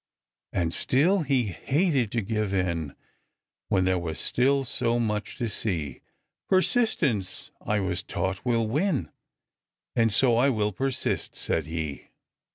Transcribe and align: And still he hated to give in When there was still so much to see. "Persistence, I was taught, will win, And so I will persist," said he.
And 0.51 0.73
still 0.73 1.19
he 1.19 1.43
hated 1.45 2.11
to 2.13 2.21
give 2.23 2.55
in 2.55 2.95
When 3.67 3.85
there 3.85 3.99
was 3.99 4.19
still 4.19 4.63
so 4.63 4.97
much 4.97 5.35
to 5.35 5.47
see. 5.47 6.01
"Persistence, 6.49 7.51
I 7.63 7.81
was 7.81 8.01
taught, 8.01 8.43
will 8.43 8.67
win, 8.67 9.11
And 9.95 10.11
so 10.11 10.37
I 10.37 10.49
will 10.49 10.71
persist," 10.71 11.35
said 11.35 11.67
he. 11.67 12.07